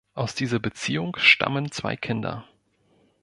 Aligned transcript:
Aus 0.15 0.33
dieser 0.33 0.57
Beziehung 0.57 1.15
stammen 1.19 1.71
zwei 1.71 1.95
Kinder. 1.95 2.45